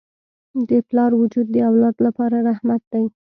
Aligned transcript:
د 0.69 0.71
پلار 0.89 1.11
وجود 1.21 1.47
د 1.51 1.57
اولاد 1.69 1.95
لپاره 2.05 2.37
رحمت 2.49 2.81
دی. 2.91 3.05